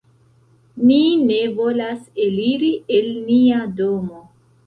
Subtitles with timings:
[0.91, 4.25] "Ni ne volas eliri el nia domo."